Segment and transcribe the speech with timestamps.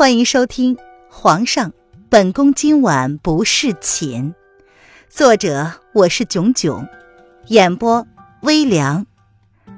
[0.00, 0.76] 欢迎收听
[1.10, 1.74] 《皇上，
[2.08, 4.32] 本宫今晚不侍寝》，
[5.10, 6.88] 作者我是囧囧，
[7.48, 8.06] 演播
[8.40, 9.06] 微凉，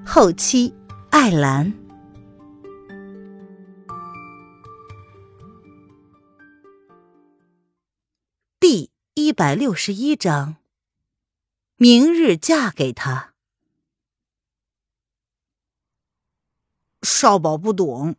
[0.07, 0.73] 后期
[1.11, 1.75] 艾兰。
[8.61, 10.54] 第一百六十一章，
[11.75, 13.32] 明日嫁给他。
[17.02, 18.14] 少保不懂，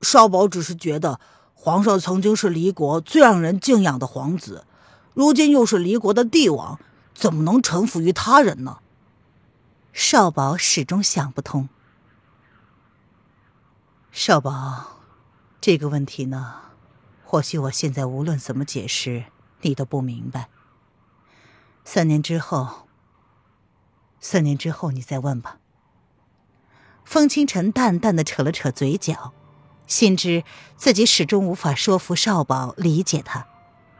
[0.00, 1.20] 少保只是觉得。
[1.64, 4.66] 皇上曾经是离国最让人敬仰的皇子，
[5.14, 6.78] 如今又是离国的帝王，
[7.14, 8.80] 怎么能臣服于他人呢？
[9.90, 11.70] 少保始终想不通。
[14.12, 15.00] 少保，
[15.58, 16.56] 这个问题呢，
[17.24, 19.24] 或许我现在无论怎么解释，
[19.62, 20.50] 你都不明白。
[21.82, 22.86] 三年之后，
[24.20, 25.56] 三年之后你再问吧。
[27.06, 29.32] 风清晨淡淡的扯了扯嘴角。
[29.86, 30.44] 心知
[30.76, 33.46] 自己始终无法说服少保理解他，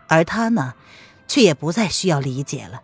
[0.09, 0.75] 而他呢，
[1.29, 2.83] 却也不再需要理解了。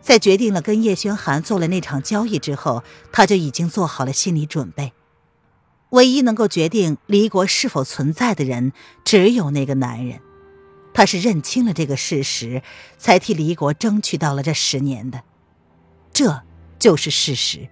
[0.00, 4.92] 在决定了跟叶轩寒做了那场交易之后，他就已经做好了心理准备。
[5.90, 8.72] 唯一能够决定离国是否存在的人，
[9.04, 10.20] 只有那个男人。
[10.94, 12.62] 他是认清了这个事实，
[12.98, 15.22] 才替离国争取到了这十年的，
[16.12, 16.42] 这
[16.78, 17.68] 就是事实。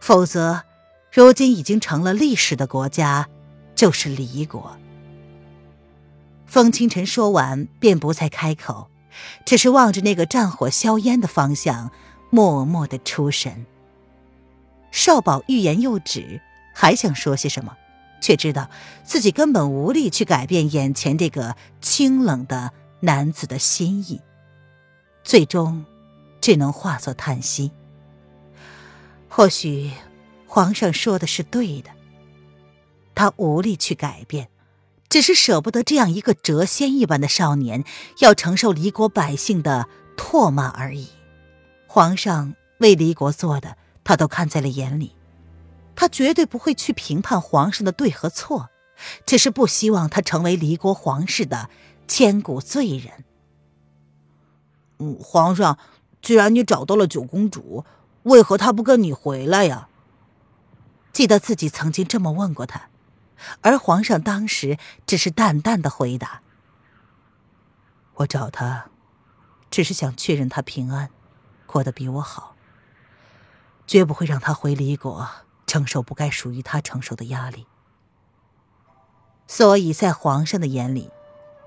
[0.00, 0.62] 否则。
[1.12, 3.28] 如今已经成了历史的国家，
[3.74, 4.78] 就是离国。
[6.46, 8.88] 风清晨说完，便不再开口，
[9.44, 11.90] 只是望着那个战火硝烟的方向，
[12.30, 13.66] 默默的出神。
[14.92, 16.40] 少保欲言又止，
[16.74, 17.76] 还想说些什么，
[18.20, 18.70] 却知道
[19.02, 24.20] 自己根本无力去改变眼前这个清冷的男子的心意，
[25.24, 25.84] 最终
[26.40, 27.72] 只能化作叹息。
[29.28, 29.90] 或许。
[30.52, 31.90] 皇上说的是对的，
[33.14, 34.48] 他无力去改变，
[35.08, 37.84] 只是舍不得这样一个谪仙一般的少年
[38.18, 39.86] 要承受离国百姓的
[40.16, 41.06] 唾骂而已。
[41.86, 45.14] 皇上为离国做的，他都看在了眼里，
[45.94, 48.70] 他绝对不会去评判皇上的对和错，
[49.24, 51.70] 只是不希望他成为离国皇室的
[52.08, 53.24] 千古罪人。
[54.98, 55.78] 嗯，皇上，
[56.20, 57.84] 既然你找到了九公主，
[58.24, 59.86] 为何她不跟你回来呀？
[61.12, 62.88] 记得自己曾经这么问过他，
[63.62, 66.42] 而皇上当时只是淡淡的回答
[68.16, 68.86] ：“我找他，
[69.70, 71.10] 只是想确认他平安，
[71.66, 72.54] 过得比我好，
[73.86, 75.28] 绝不会让他回离国
[75.66, 77.66] 承受不该属于他承受的压力。
[79.48, 81.10] 所以在皇上的眼里，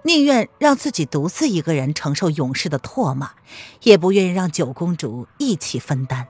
[0.04, 3.31] 宁愿让自己独自一个人承受勇士的唾骂，
[3.81, 6.30] 也不愿意让九公主一起分担。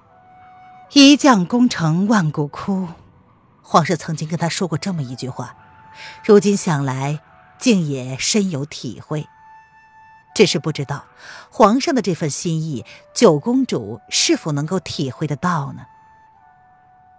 [0.94, 2.88] 一将功成万骨枯。”
[3.64, 5.56] 皇上曾经跟他说过这么一句话，
[6.24, 7.22] 如今想来，
[7.58, 9.28] 竟也深有体会。
[10.36, 11.06] 只是不知道
[11.50, 15.86] 皇上的这份心意，九公主是否能够体会得到呢？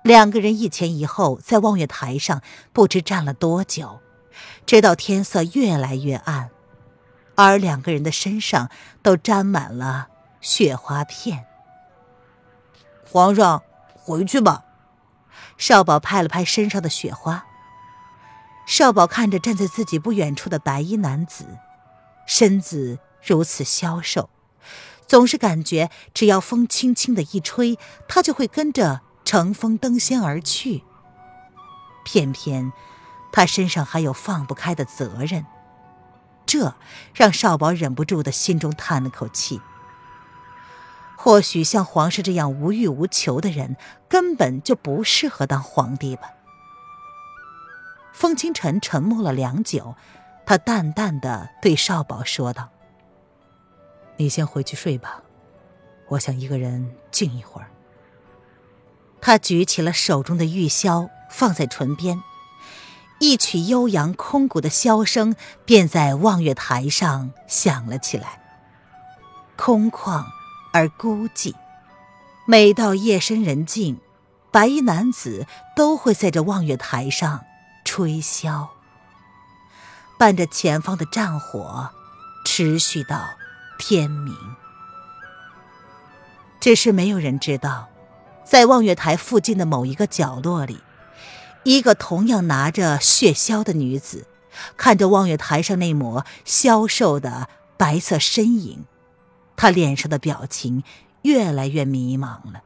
[0.02, 4.00] 两个人一前一后在望月台上，不知站了多久，
[4.66, 6.50] 直到天色越来越暗，
[7.36, 8.68] 而两个人的身上
[9.02, 10.08] 都沾满了
[10.40, 11.46] 雪花片。
[13.10, 13.62] 皇上，
[13.94, 14.64] 回去吧。
[15.56, 17.46] 少保拍了拍身上的雪花。
[18.66, 21.58] 少保看着站在自己不远处的白衣男子，
[22.26, 24.30] 身子如此消瘦，
[25.06, 27.78] 总是感觉只要风轻轻的一吹，
[28.08, 30.82] 他就会跟着乘风登仙而去。
[32.04, 32.72] 偏偏
[33.32, 35.44] 他身上还有放不开的责任，
[36.46, 36.74] 这
[37.14, 39.60] 让少保忍不住的心中叹了口气。
[41.24, 43.78] 或许像皇上这样无欲无求的人，
[44.10, 46.34] 根本就不适合当皇帝吧。
[48.12, 49.96] 风清晨沉默了良久，
[50.44, 52.68] 他淡淡的对少保说道
[54.18, 55.22] ：“你先回去睡吧，
[56.08, 57.70] 我想一个人静一会儿。”
[59.22, 62.22] 他举起了手中的玉箫，放在唇边，
[63.18, 65.34] 一曲悠扬空谷的箫声
[65.64, 68.42] 便在望月台上响了起来，
[69.56, 70.26] 空旷。
[70.74, 71.54] 而孤寂。
[72.46, 74.00] 每到夜深人静，
[74.50, 77.44] 白衣男子都会在这望月台上
[77.84, 78.70] 吹箫，
[80.18, 81.90] 伴着前方的战火，
[82.44, 83.20] 持续到
[83.78, 84.34] 天明。
[86.58, 87.88] 只是没有人知道，
[88.44, 90.80] 在望月台附近的某一个角落里，
[91.62, 94.26] 一个同样拿着血箫的女子，
[94.76, 98.84] 看着望月台上那抹消瘦的白色身影。
[99.56, 100.82] 他脸上的表情
[101.22, 102.62] 越来越迷茫了。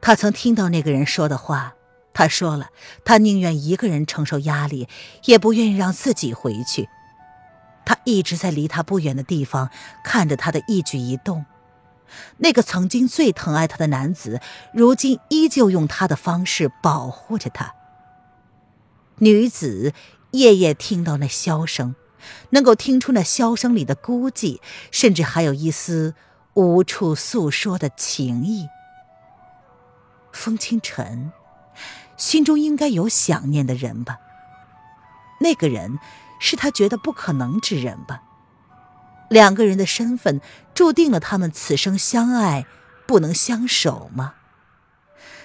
[0.00, 1.74] 他曾听到那个人说的话，
[2.14, 2.70] 他说了，
[3.04, 4.88] 他宁愿一个人承受压力，
[5.24, 6.88] 也不愿意让自己回去。
[7.84, 9.70] 他一直在离他不远的地方
[10.04, 11.46] 看着他的一举一动。
[12.38, 14.40] 那个曾经最疼爱他的男子，
[14.72, 17.74] 如今依旧用他的方式保护着他。
[19.18, 19.92] 女子
[20.30, 21.94] 夜夜听到那箫声，
[22.50, 24.60] 能够听出那箫声里的孤寂，
[24.90, 26.14] 甚至还有一丝
[26.54, 28.68] 无处诉说的情意。
[30.32, 31.32] 风清晨。
[32.16, 34.18] 心中应该有想念的人吧？
[35.40, 36.00] 那个人
[36.40, 38.24] 是他觉得不可能之人吧？
[39.30, 40.40] 两个人的身份
[40.74, 42.66] 注定了他们此生相爱
[43.06, 44.34] 不能相守吗？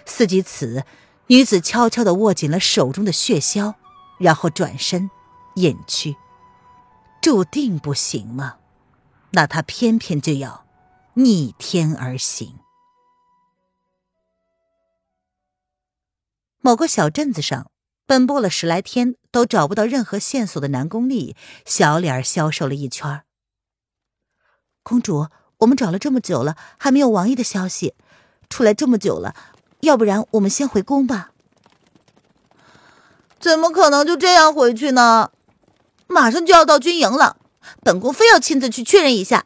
[0.03, 0.83] 思及此，
[1.27, 3.75] 女子悄悄地握紧了手中的血箫，
[4.17, 5.11] 然后转身
[5.53, 6.15] 隐去。
[7.23, 8.57] 注定不行吗？
[9.31, 10.65] 那他偏偏就要
[11.13, 12.59] 逆天而行。
[16.59, 17.71] 某个小镇子上，
[18.05, 23.23] 奔波了十来天都找不到任何线索的南宫丽，小脸消瘦了一圈。
[24.83, 25.29] 公主，
[25.59, 27.95] 我们找了这么久了，还没有王爷的消息。
[28.49, 29.33] 出来这么久了，
[29.79, 31.31] 要不然我们先回宫吧？
[33.39, 35.31] 怎么可能就这样回去呢？
[36.13, 37.37] 马上就要到军营了，
[37.81, 39.45] 本宫非要亲自去确认一下。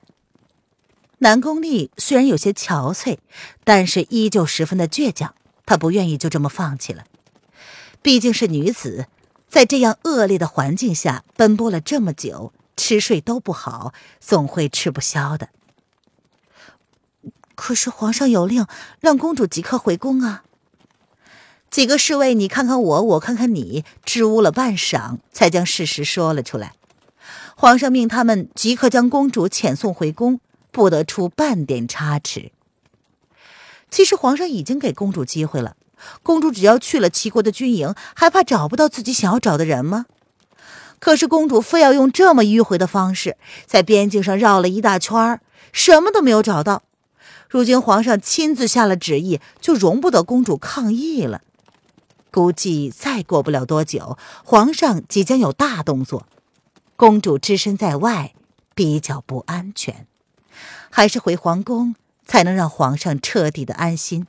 [1.19, 3.17] 南宫丽虽然有些憔悴，
[3.63, 5.33] 但是依旧十分的倔强。
[5.65, 7.05] 她不愿意就这么放弃了，
[8.01, 9.07] 毕竟是女子，
[9.49, 15.49] 在这样恶劣的环境下奔波了这么久，吃睡都不好，总会吃不消的。
[17.55, 18.65] 可是皇上有令，
[18.99, 20.43] 让公主即刻回宫啊！
[21.77, 26.73] 几个侍卫，你看看我，我看看你，支吾了半晌，才将事实说了出来。
[27.55, 30.39] 皇上命他们即刻将公主遣送回宫，
[30.71, 32.51] 不得出半点差池。
[33.91, 35.75] 其实皇上已经给公主机会了，
[36.23, 40.07] 公主只要去了齐国的军营，还怕找不到自己想要找的人吗？
[40.97, 43.37] 可是公主非要用这么迂回的方式，
[43.67, 45.39] 在边境上绕了一大圈
[45.71, 46.81] 什么都没有找到。
[47.47, 51.41] 如今皇上亲自下了旨意，就容不得公主抗议了。
[52.31, 56.25] 估计再过不了多久，皇上即将有大动作，
[56.95, 58.33] 公主只身在外
[58.73, 60.07] 比较不安全，
[60.89, 61.95] 还是回皇宫。
[62.29, 64.27] 才能让皇上彻底的安心。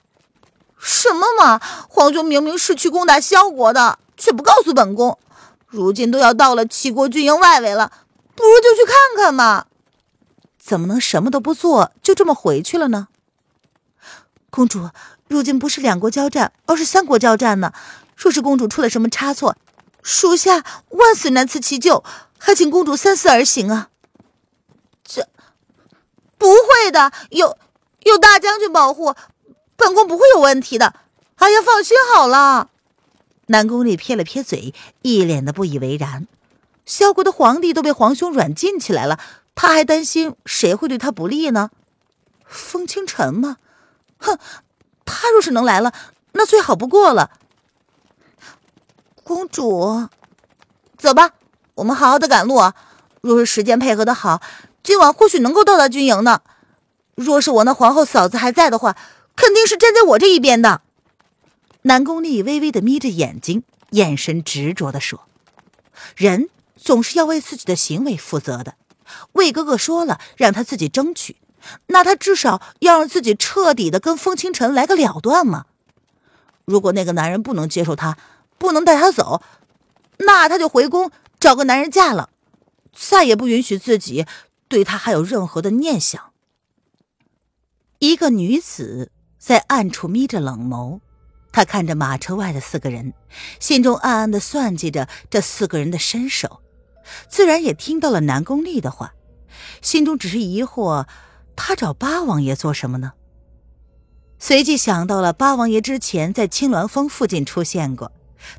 [0.79, 1.61] 什么嘛！
[1.89, 5.19] 皇兄明明是去攻打萧国的，却不告诉本宫。
[5.67, 7.91] 如今都要到了齐国军营外围了，
[8.37, 9.67] 不如就去看看嘛。
[10.57, 13.09] 怎么能什么都不做就这么回去了呢？
[14.49, 14.91] 公主，
[15.29, 17.73] 如今不是两国交战，而是三国交战呢。
[18.17, 19.57] 若是公主出了什么差错，
[20.03, 22.03] 属下万死难辞其咎，
[22.39, 23.91] 还请公主三思而行啊。
[25.05, 25.29] 这
[26.37, 27.57] 不会的，有。
[28.05, 29.15] 有大将军保护，
[29.77, 30.95] 本宫不会有问题的。
[31.37, 32.71] 哎呀，放心好了。
[33.47, 34.73] 南宫丽撇了撇嘴，
[35.03, 36.27] 一脸的不以为然。
[36.87, 39.19] 萧国的皇帝都被皇兄软禁起来了，
[39.55, 41.71] 他还担心谁会对他不利呢？
[42.47, 43.59] 风清晨吗？
[44.19, 44.39] 哼，
[45.09, 45.93] 他若是能来了，
[46.33, 47.31] 那最好不过了。
[49.25, 50.09] 公主，
[50.97, 51.33] 走吧，
[51.75, 52.61] 我们好好的赶路。
[53.21, 54.41] 若是时间配合的好，
[54.83, 56.43] 今晚或许能够到达军营呢。
[57.15, 58.97] 若是我那皇后嫂子还在的话，
[59.35, 60.83] 肯定是站在我这一边的。
[61.83, 65.27] 南宫丽微微的眯着眼睛，眼神执着的说
[66.17, 68.75] ：“人总是要为自己的行为负责的。
[69.33, 71.37] 魏哥哥说了，让他自己争取，
[71.87, 75.67] 那他至少要让自己彻底的跟风清晨来个了断嘛。
[76.65, 78.17] 如果那个男人不能接受他，
[78.59, 79.43] 不能带他走，
[80.19, 81.11] 那他就回宫
[81.41, 82.31] 找个男人嫁了，
[82.93, 84.27] 再也不允许自己
[84.69, 86.33] 对他还有任何的念想。”
[88.01, 91.01] 一个女子在暗处眯着冷眸，
[91.51, 93.13] 她看着马车外的四个人，
[93.59, 96.61] 心中暗暗的算计着这四个人的身手，
[97.29, 99.15] 自然也听到了南宫丽的话，
[99.83, 101.07] 心中只是疑惑：
[101.61, 103.15] 他找八王爷做什么呢？
[104.39, 108.13] 随即想到了八王爷之前在青鸾峰附近出现过，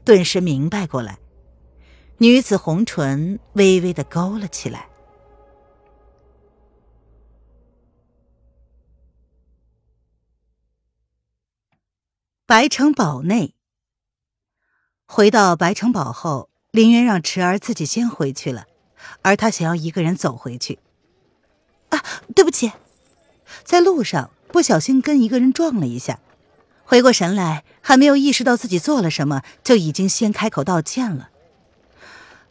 [0.03, 1.17] 顿时明白过来。
[2.17, 4.89] 女子红唇微微的勾了起来。
[12.45, 13.55] 白城堡内，
[15.05, 18.65] 回到白城堡后，林渊让池儿自己先回去了，
[19.21, 20.79] 而他想要一个人走回去。
[21.89, 22.03] 啊，
[22.35, 22.71] 对不起，
[23.63, 26.19] 在路上不小心跟一个人撞了一下，
[26.83, 31.29] 回过神来还没有意识到自己做了什么，就已经先开口道歉了。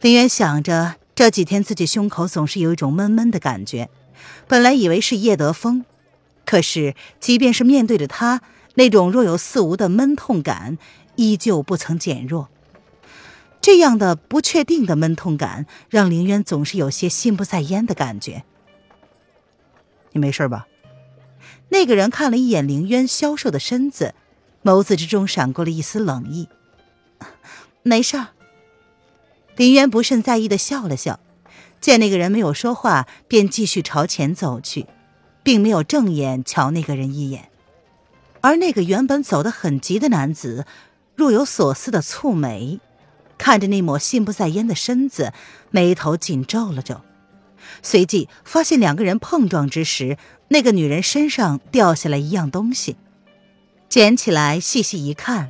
[0.01, 3.89] 林渊想着这几天自己胸口总是有一种闷闷的感觉，
[4.47, 5.83] 本来以为是叶德风，
[6.45, 8.41] 可是即便是面对着他。
[8.75, 10.77] 那种若有似无的闷痛感，
[11.17, 12.47] 依旧不曾减弱。
[13.59, 18.45] 这样的不确定的闷痛感，让凌渊总是有些心不在焉的感觉。
[20.13, 20.68] 你没事吧？
[21.69, 24.13] 那个人看了一眼凌渊消瘦的身子，
[24.63, 26.47] 眸子之中闪过了一丝冷意。
[27.83, 28.27] 没事儿。
[29.55, 31.19] 凌渊不甚在意的笑了笑，
[31.81, 34.85] 见那个人没有说话，便继续朝前走去，
[35.43, 37.49] 并没有正眼瞧那个人一眼。
[38.41, 40.65] 而那个原本走得很急的男子，
[41.15, 42.79] 若有所思的蹙眉。
[43.37, 45.31] 看着那抹心不在焉的身子，
[45.71, 47.01] 眉头紧皱了皱，
[47.81, 50.17] 随即发现两个人碰撞之时，
[50.49, 52.97] 那个女人身上掉下来一样东西，
[53.87, 55.49] 捡起来细细一看，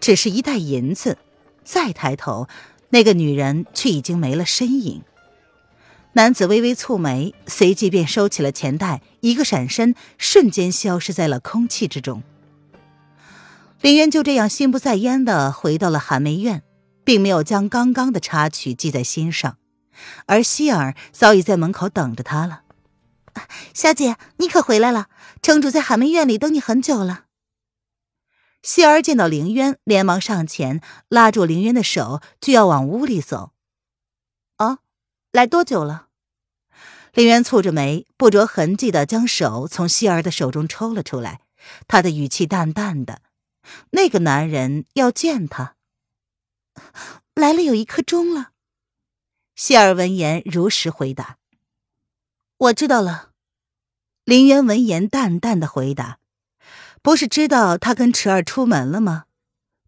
[0.00, 1.18] 只是一袋银子。
[1.64, 2.46] 再抬头，
[2.90, 5.02] 那个女人却已经没了身影。
[6.12, 12.22] 男子微微蹙眉，随即便收起了钱袋，一个闪身，瞬间消失在了空气之中。
[13.80, 16.62] 林渊就这样心不在焉的回到了寒梅院，
[17.02, 19.56] 并没有将刚刚的插曲记在心上，
[20.26, 22.63] 而希儿早已在门口等着他了。
[23.72, 25.08] 小姐，你可回来了，
[25.42, 27.26] 城主在寒梅院里等你很久了。
[28.62, 33.52] 希儿见到凌渊，连忙上前拉住凌渊的手，就要往屋里走。
[34.58, 34.78] 哦，
[35.32, 36.08] 来多久了？
[37.12, 41.42] 凌渊蹙着眉，不着痕迹的将手从希儿的手中抽了出来，
[41.86, 43.20] 他的语气淡淡的。
[43.90, 45.76] 那个男人要见他，
[47.34, 48.52] 来了有一刻钟了。
[49.54, 51.38] 希尔闻言如实回答
[52.56, 53.30] ：“我知道了。”
[54.24, 56.18] 林渊闻言淡淡的回答
[57.02, 59.24] ：“不是知道他跟池儿出门了吗？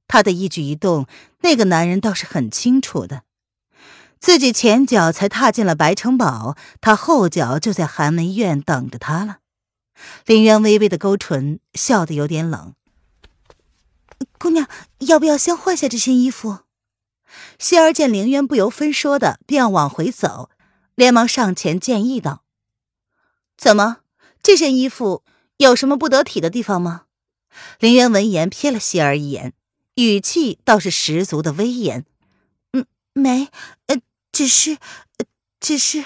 [0.08, 1.06] 他的一举一动，
[1.40, 3.23] 那个男人倒是很清楚的。
[4.18, 9.38] 自己前脚才踏进了白城堡，他后脚就在寒门院等着他了。”
[10.26, 12.75] 林渊微微的勾唇，笑得有点冷。
[14.38, 14.68] 姑娘，
[14.99, 16.61] 要不要先换下这身衣服？
[17.58, 20.50] 希儿见凌渊不由分说的便要往回走，
[20.94, 22.44] 连忙上前建议道
[23.56, 23.98] ：“怎么，
[24.42, 25.22] 这身衣服
[25.56, 27.06] 有什么不得体的地方吗？”
[27.80, 29.54] 林渊闻言瞥了希儿一眼，
[29.94, 32.04] 语气倒是十足的威严
[32.72, 32.84] ：“嗯，
[33.14, 33.48] 没，
[33.86, 34.76] 呃，只是，
[35.58, 36.04] 只是，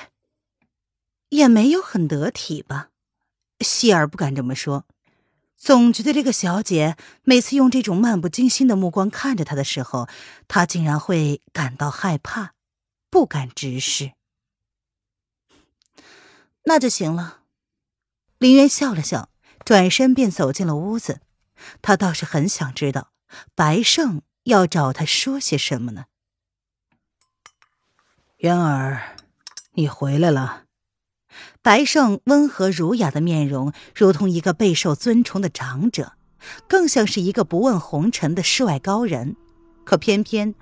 [1.30, 2.90] 也没有很得体吧？”
[3.60, 4.86] 希儿不敢这么说。
[5.56, 10.08] 总觉得这个小姐每次用这种漫不经心的目光看着他的时候，
[10.48, 12.54] 他竟然会感到害怕，
[13.10, 14.12] 不敢直视。
[16.64, 17.39] 那就行了。
[18.40, 19.28] 林渊笑了笑，
[19.66, 21.20] 转身便走进了屋子。
[21.82, 23.10] 他倒是很想知道
[23.54, 26.06] 白胜要找他说些什么呢。
[28.38, 29.14] 渊儿，
[29.74, 30.62] 你回来了。
[31.60, 36.14] 白胜温和儒雅的面容，如同一个备受尊崇的长者，
[36.66, 39.36] 更像是一个不问红尘的世外高人。
[39.84, 40.54] 可偏偏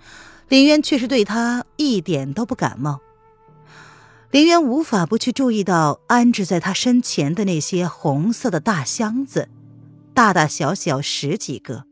[0.49, 3.01] 林渊却是对他一点都不感冒。
[4.31, 9.49] 林渊无法不去注意到安置在他身前的那些红色的大箱子，
[10.13, 11.85] 大大小小十几个。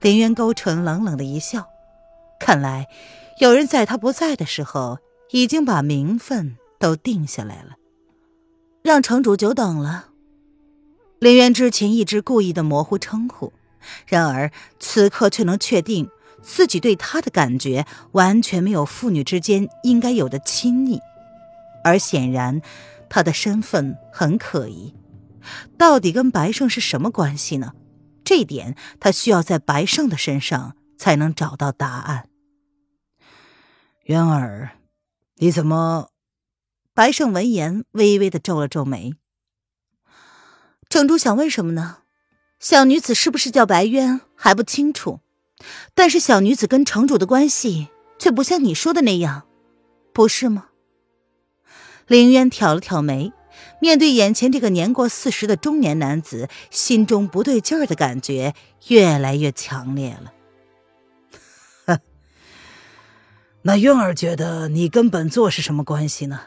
[0.00, 1.68] 林渊勾唇，冷冷的一笑，
[2.40, 2.88] 看来
[3.38, 4.98] 有人在他不在的时候，
[5.30, 7.76] 已经把名分都定下来了。
[8.82, 10.08] 让城主久等了。
[11.20, 13.52] 林渊之前一直故意的模糊称呼，
[14.08, 14.50] 然而
[14.80, 16.10] 此刻却能确定
[16.42, 21.00] 自己对他的感觉完全没有父女之间应该有的亲昵，
[21.84, 22.60] 而显然
[23.08, 24.94] 他的身份很可疑，
[25.76, 27.72] 到底跟白胜是什么关系呢？
[28.24, 32.28] 这点他需要在白胜的身上才能找到答案。
[34.04, 34.78] 渊儿，
[35.36, 36.10] 你怎么？
[36.94, 39.14] 白胜闻言，微微的皱了皱眉。
[40.88, 41.98] 城主想问什么呢？
[42.60, 45.20] 小女子是不是叫白渊还不清楚，
[45.94, 49.48] 但是小女子跟城主的关系却不像你说的那样，
[50.12, 50.68] 不是吗？
[52.06, 53.32] 林渊挑了挑眉，
[53.80, 58.54] 面对眼前这个年过四十的中年男子，心中不对劲儿的感觉
[58.88, 60.32] 越来越强烈了。
[63.62, 66.40] 那渊儿觉得你跟本座是什么关系呢？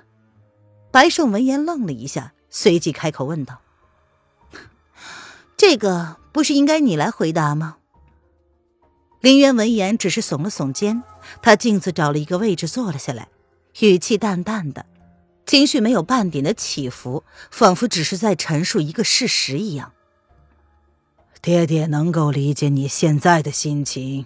[0.91, 3.61] 白胜闻言愣了一下，随即开口问道
[5.57, 7.77] ：“这个不是应该你来回答吗？”
[9.21, 11.03] 林渊闻言只是耸了耸肩，
[11.41, 13.27] 他径自找了一个位置坐了下来，
[13.79, 14.85] 语气淡淡的，
[15.45, 19.93] 情绪没有半点的起伏，仿佛只是在陈述一个事实一样。
[21.41, 24.25] 爹爹能够理解你现在的心情，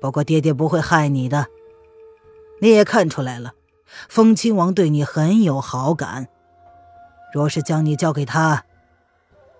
[0.00, 1.46] 不过爹爹不会害你的，
[2.60, 3.54] 你也看出来了。
[4.08, 6.26] 风亲王对你很有好感，
[7.32, 8.64] 若是将你交给他，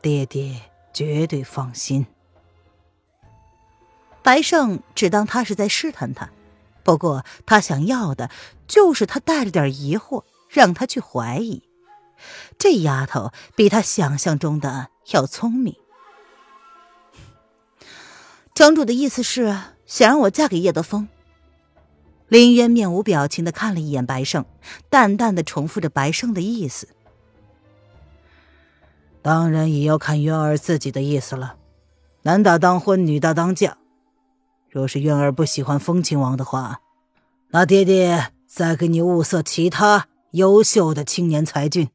[0.02, 0.60] 爹爹
[0.92, 2.06] 绝对放心。
[4.24, 6.30] 白胜只当他是在试探他，
[6.82, 8.28] 不过他想要的
[8.66, 11.62] 就是他带着点疑惑，让他去怀疑。
[12.56, 15.76] 这丫头比他想象中的要聪明。
[18.54, 21.08] 城主的意思是想让我嫁给叶德风。
[22.28, 24.44] 林渊面无表情的看了一眼白胜，
[24.88, 26.88] 淡淡的重复着白胜的意思。
[29.20, 31.56] 当然也要看渊儿自己的意思了。
[32.22, 33.76] 男大当婚，女大当嫁。
[34.70, 36.80] 若是渊儿不喜欢风亲王的话，
[37.50, 41.88] 那爹爹再给你物色其他优秀的青年才俊。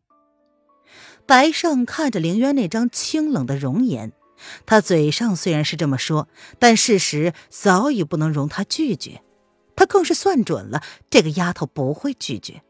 [1.25, 4.11] 白胜看着凌渊那张清冷的容颜，
[4.65, 6.27] 他嘴上虽然是这么说，
[6.57, 9.21] 但事实早已不能容他拒绝。
[9.75, 12.63] 他更是算准了，这个丫头不会拒绝。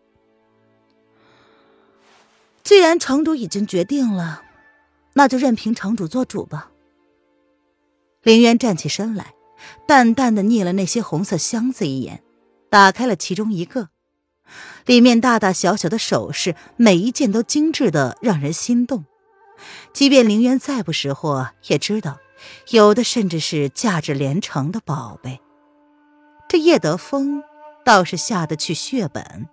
[2.64, 4.44] 既然城主已经决定了，
[5.14, 6.70] 那就任凭城主做主吧。
[8.22, 9.34] 凌渊站起身来，
[9.88, 12.22] 淡淡的睨了那些红色箱子一眼，
[12.70, 13.90] 打开了其中一个。
[14.86, 19.06] 里面大大小小的首饰，每一件都精致的让人心动。
[19.94, 22.20] 即便凌渊再不识货，也知道
[22.70, 25.41] 有的甚至是价值连城的宝贝。
[26.48, 27.44] 这叶德风
[27.84, 29.48] 倒是下得去血本。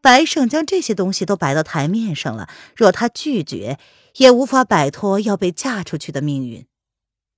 [0.00, 3.78] 白胜将这些东西都摆到台面上了，若他拒绝，
[4.16, 6.66] 也无法摆脱要被嫁出去的命运。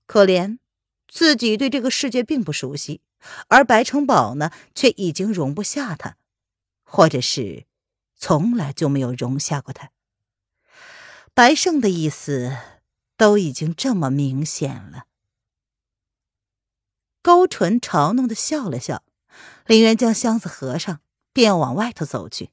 [0.06, 0.58] 可怜，
[1.14, 3.00] 自己对这个世界并不熟悉。
[3.46, 6.16] 而白城堡呢，却已经容不下他，
[6.82, 7.66] 或者是
[8.16, 9.92] 从来就没有容下过他。
[11.32, 12.56] 白胜的意思
[13.16, 15.04] 都已经这么明显了。
[17.22, 19.04] 勾唇嘲弄的笑了笑，
[19.66, 21.00] 林渊将箱子合上，
[21.32, 22.50] 便要往外头走去。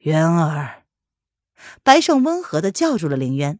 [0.00, 0.84] 渊儿，
[1.82, 3.58] 白胜温和的叫住了林渊。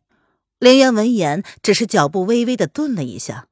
[0.59, 3.47] 林渊闻言，只是脚步微微的顿了一下。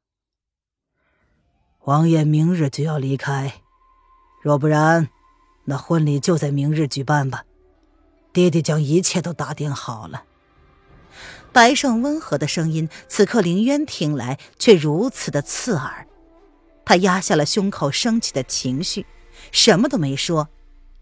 [1.81, 3.61] 王爷明日就要离开，
[4.41, 5.11] 若不然，
[5.65, 7.45] 那婚礼就在明日举办吧。
[8.33, 10.25] 爹爹将一切都打点好了。
[11.53, 16.09] 白胜温和的声音，此刻凌渊听来却如此的刺耳。
[16.87, 19.05] 他压下了胸口升起的情绪，
[19.53, 20.49] 什么都没说，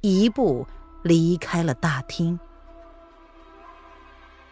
[0.00, 0.66] 一步
[1.04, 2.40] 离开了大厅。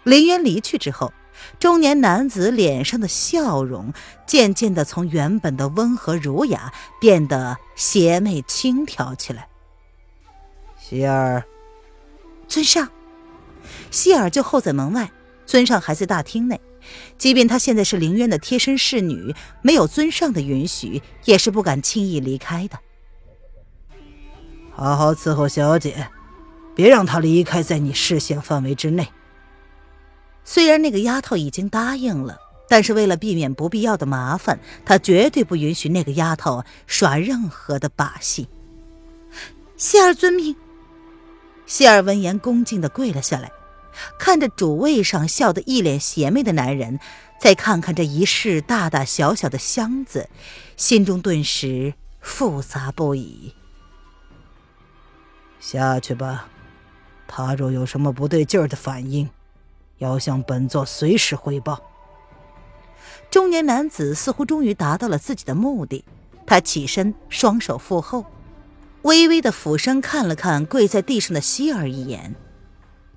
[0.05, 1.13] 凌渊离去之后。
[1.59, 3.93] 中年男子脸上的笑容
[4.27, 9.49] 渐渐的从原本的温和儒雅变得邪魅轻佻起来。
[10.79, 11.45] 希儿，
[12.49, 12.89] 尊上，
[13.91, 15.11] 希儿就候在门外，
[15.47, 16.61] 尊上还在大厅内。
[17.19, 22.79] 即便她现在是凌渊的贴身侍女，没有尊上的允许，也是不敢轻易离开的。
[24.73, 26.09] 好好伺候小姐，
[26.75, 29.09] 别让她离开在你视线范围之内。
[30.45, 38.49] 虽然那个丫头已经答应了，但是为了避免不必要的麻烦，他绝对不允许那个丫头耍任何的把戏。
[39.77, 40.57] 谢儿遵命。
[41.67, 43.51] 谢儿闻言恭敬的跪了下来，
[44.19, 46.99] 看着主位上笑得一脸邪魅的男人，
[47.41, 50.29] 再看看这一室大大小小的箱子，
[50.77, 53.55] 心中顿时复杂不已。
[55.61, 56.49] 下去吧，
[57.29, 59.29] 他若有什么不对劲儿的反应。
[60.01, 61.81] 要向本座随时汇报。
[63.31, 66.05] 中年男子似乎终于达到了自己的目的，
[66.45, 68.27] 他起身，双手负后，
[69.03, 72.35] 微微的俯身看了看跪在地上的希儿一眼，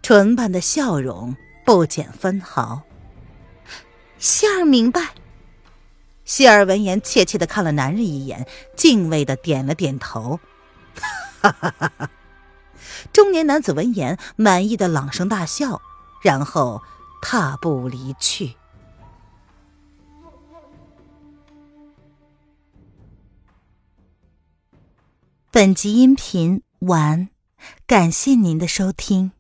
[0.04, 2.84] 唇瓣的笑容不减分毫。
[4.20, 5.10] 希儿明白。
[6.26, 10.40] 希儿闻言，怯怯的看了男人一眼，敬畏的点了点头。
[11.42, 12.10] 哈哈哈哈！
[13.12, 15.82] 中年男子闻言，满意的朗声大笑。
[16.24, 16.82] 然后
[17.22, 18.56] 踏步离去。
[25.52, 27.30] 本集音频完，
[27.86, 29.32] 感谢您的收听。